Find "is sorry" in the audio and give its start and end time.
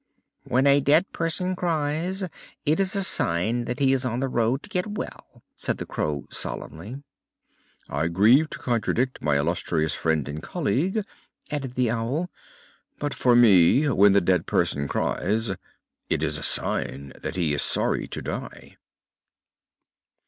17.53-18.07